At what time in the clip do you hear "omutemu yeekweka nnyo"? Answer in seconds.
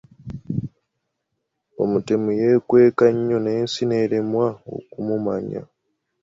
1.83-3.37